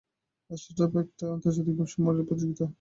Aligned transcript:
Startup 0.49 0.91
cup 0.91 1.01
একটি 1.03 1.23
আন্তর্জাতিক 1.27 1.75
ব্যবসায় 1.77 2.03
মডেল 2.05 2.23
প্রতিযোগিতা। 2.27 2.65